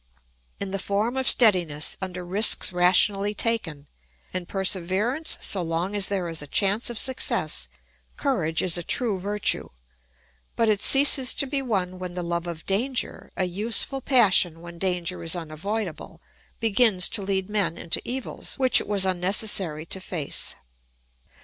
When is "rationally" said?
2.73-3.35